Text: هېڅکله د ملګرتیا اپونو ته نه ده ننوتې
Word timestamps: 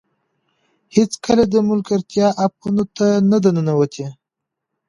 هېڅکله 0.95 1.43
د 1.53 1.55
ملګرتیا 1.69 2.27
اپونو 2.45 2.83
ته 2.95 3.07
نه 3.29 3.37
ده 3.43 3.49
ننوتې 3.55 4.05